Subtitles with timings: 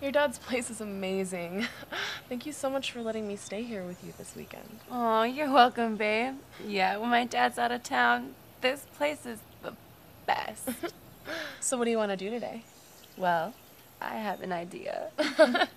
[0.00, 1.66] Your dad's place is amazing.
[2.28, 4.78] Thank you so much for letting me stay here with you this weekend.
[4.90, 6.34] Oh, you're welcome, babe.
[6.64, 9.74] Yeah, when my dad's out of town, this place is the
[10.26, 10.68] best.
[11.60, 12.62] So, what do you want to do today?
[13.18, 13.52] well,
[14.00, 15.10] I have an idea.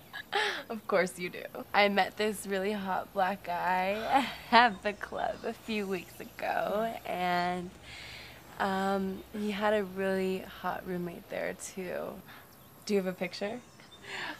[0.70, 1.42] Of course you do.
[1.74, 7.68] I met this really hot black guy at the club a few weeks ago, and
[8.58, 12.14] um, he had a really hot roommate there too.
[12.86, 13.60] Do you have a picture?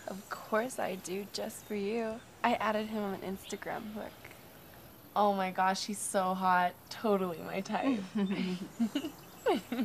[0.06, 2.20] Of course I do, just for you.
[2.44, 3.94] I added him on Instagram.
[3.94, 4.12] Look.
[5.14, 6.72] Oh my gosh, he's so hot.
[6.90, 8.00] Totally my type.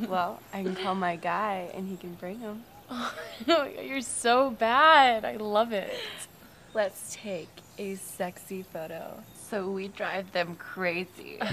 [0.08, 2.64] Well, I can call my guy and he can bring him.
[2.90, 3.14] oh
[3.82, 5.24] you're so bad.
[5.24, 5.92] I love it.
[6.74, 11.40] Let's take a sexy photo so we drive them crazy.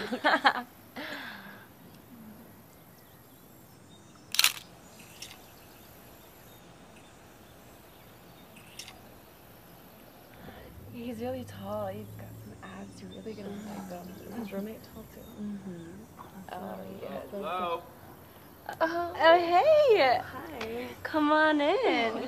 [10.96, 11.88] He's really tall.
[11.88, 13.02] He's got some abs.
[13.02, 14.40] You're really gonna like him.
[14.40, 15.20] His roommate tall too.
[16.52, 17.10] Oh yeah.
[17.32, 17.82] Hello.
[18.82, 20.20] Oh, hey!
[20.24, 20.88] Hi.
[21.04, 22.28] Come on in.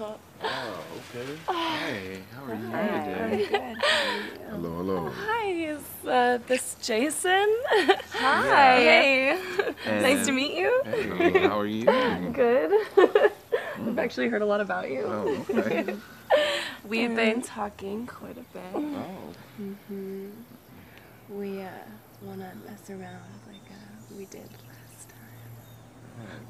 [0.00, 0.16] Oh,
[1.14, 1.36] okay.
[1.46, 3.36] Hey, how are you Hi.
[3.36, 3.76] today?
[4.48, 5.12] Hello, hello.
[5.14, 7.54] Hi, is uh, this Jason?
[8.12, 8.76] Hi.
[8.76, 9.38] Hey.
[9.86, 10.82] nice to meet you.
[10.84, 11.84] Hey, how are you?
[12.32, 12.72] Good.
[13.86, 15.04] I've actually heard a lot about you.
[15.06, 15.94] Oh, okay.
[16.90, 18.62] We've been talking quite a bit.
[18.74, 20.30] Oh, hmm
[21.30, 21.68] We uh,
[22.22, 26.46] want to mess around like uh, we did last time.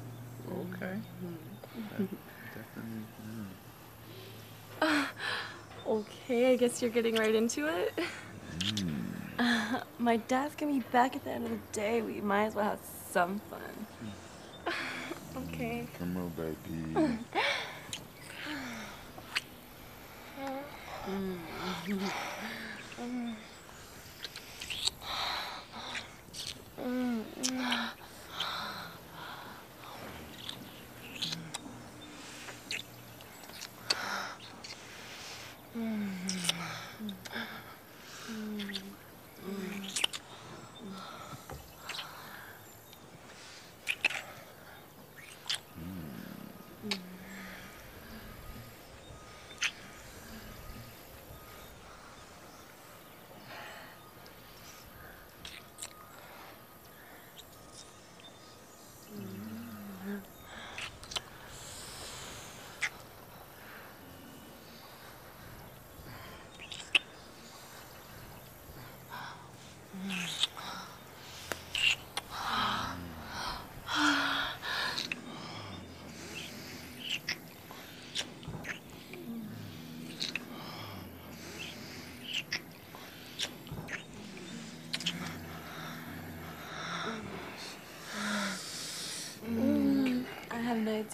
[0.73, 0.99] okay.
[4.81, 5.07] Definitely.
[5.87, 7.93] Okay, I guess you're getting right into it.
[9.99, 12.01] My dad's gonna be back at the end of the day.
[12.01, 12.79] We might as well have
[13.11, 13.61] some fun.
[15.53, 15.87] Okay.
[15.97, 17.17] Come on, baby.
[21.03, 21.11] I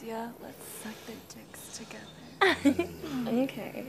[0.08, 0.34] idea.
[0.42, 2.90] Let's suck their dicks together.
[3.28, 3.86] Okay.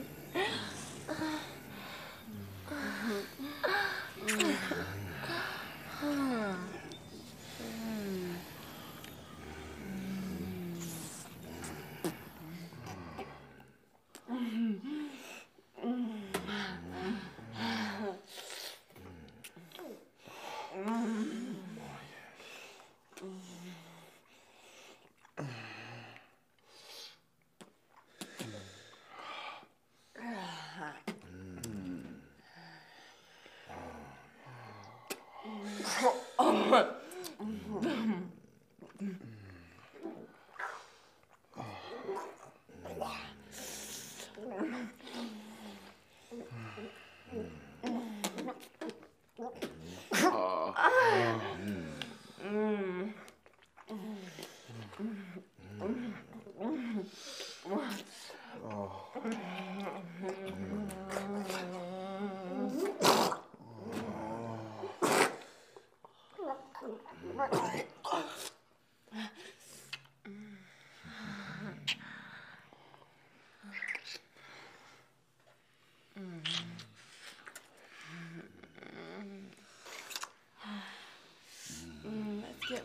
[82.09, 82.83] Mm, let's get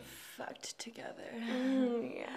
[0.73, 1.31] together.
[1.35, 2.27] Mm, yeah.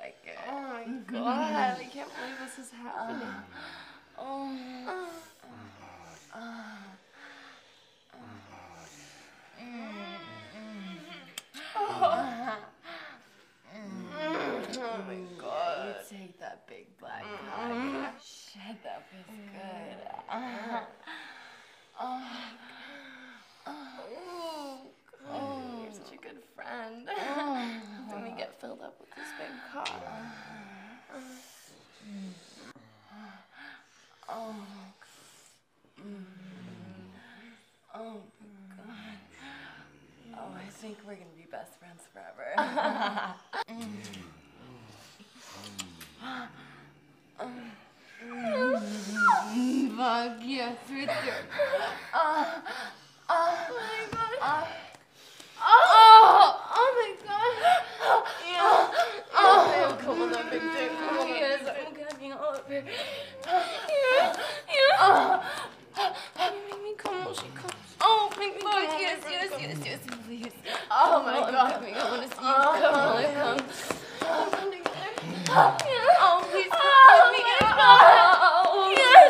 [0.00, 1.14] like, oh my mm-hmm.
[1.14, 3.28] god, I can't believe this is happening.
[29.74, 29.84] Oh.
[34.30, 34.52] Oh
[37.92, 39.18] my god.
[40.34, 42.54] Oh, I think we're gonna be best friends forever.
[49.96, 51.46] Fuck yes, Richard.
[68.38, 70.52] Look, yes, yes, yes, yes, please.
[70.92, 71.54] Oh my oh, God.
[71.54, 71.94] I'm coming.
[71.94, 72.54] I want to see you.
[72.54, 73.58] Oh, come on, come.
[74.22, 75.12] I'm coming there.
[75.48, 75.74] Yeah.
[76.20, 76.80] Oh, please come.
[76.80, 79.26] Oh, let me oh, get a oh, oh, oh, yes.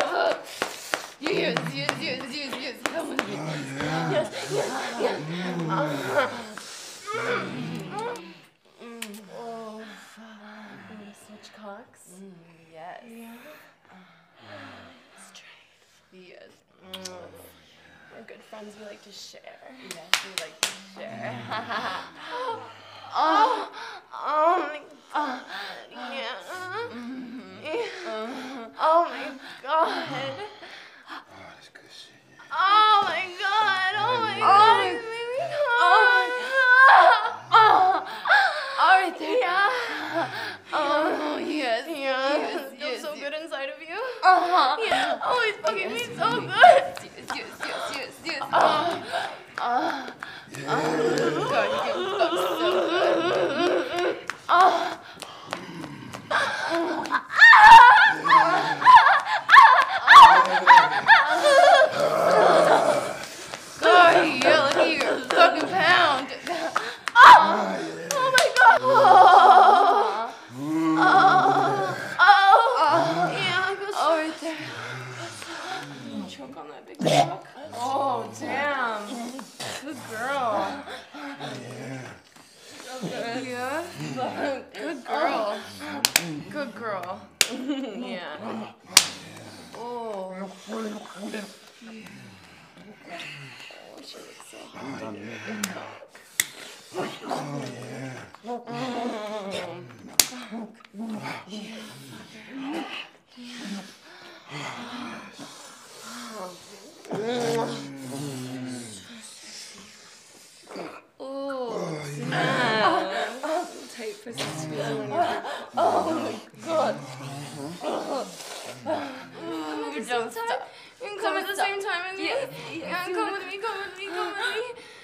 [1.19, 2.75] Yes, yes, yes, yes, yes.
[2.83, 3.33] Come with me.
[3.33, 3.45] Oh,
[3.81, 4.11] yeah.
[4.11, 4.69] Yes, yes,
[5.01, 5.17] yes.
[5.49, 5.71] Mm.
[7.91, 8.13] Oh.
[8.83, 9.01] Mm.
[9.01, 9.19] mm.
[9.39, 9.81] Oh,
[11.25, 12.03] switch cocks?
[12.21, 12.31] Mm,
[12.71, 13.03] yes.
[13.09, 13.33] Yeah.
[13.89, 13.95] Uh,
[15.33, 16.29] Straight.
[16.29, 16.51] Yes.
[16.93, 17.48] Mm.
[18.19, 18.75] We're good friends.
[18.77, 19.39] We like to share.
[19.95, 21.39] Yes, we like to share.
[23.15, 23.71] oh,
[24.13, 24.81] oh my
[25.13, 25.41] god.
[26.91, 27.39] Mm-hmm.
[27.63, 28.67] Yeah.
[28.77, 29.31] Oh my
[29.63, 30.33] god.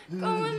[0.10, 0.55] 嗯。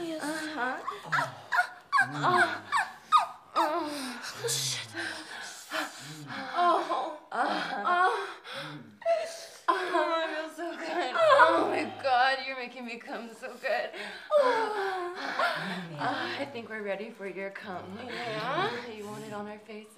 [0.00, 0.22] Yes.
[0.22, 0.76] Uh-huh.
[3.56, 3.90] Oh,
[4.48, 4.88] shit.
[6.56, 7.18] Oh.
[7.32, 8.26] Oh.
[9.66, 9.72] Oh,
[10.06, 11.12] I feel so good.
[11.16, 13.90] Oh my god, you're making me come so good.
[16.54, 17.82] Uh, I think we're ready for your cum.
[17.98, 18.70] Uh, yeah?
[18.96, 19.88] You want it on our faces?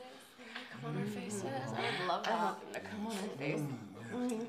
[0.73, 1.43] Come on our faces.
[1.43, 1.77] Mm.
[1.77, 3.61] I would love I want them to come on our face.
[3.61, 4.47] Mm.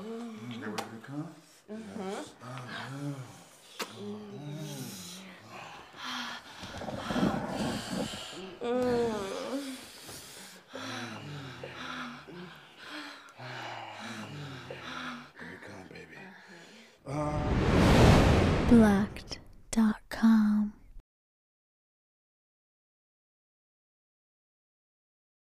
[0.00, 0.58] Mm.
[0.58, 1.28] You ready to come?
[1.72, 3.12] Mm-hmm.